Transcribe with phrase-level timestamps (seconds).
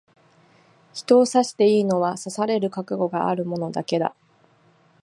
[0.93, 4.15] 人を刺していいのは、刺される覚悟がある者だけだ。